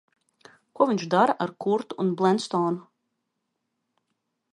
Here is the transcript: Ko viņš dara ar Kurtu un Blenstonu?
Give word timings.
Ko 0.77 0.85
viņš 0.91 1.03
dara 1.13 1.35
ar 1.45 1.53
Kurtu 1.65 1.99
un 2.05 2.09
Blenstonu? 2.21 2.83